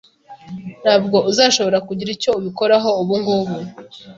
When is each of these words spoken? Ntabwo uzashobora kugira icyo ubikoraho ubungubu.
Ntabwo 0.83 1.17
uzashobora 1.31 1.77
kugira 1.87 2.09
icyo 2.15 2.31
ubikoraho 2.39 2.89
ubungubu. 3.01 3.55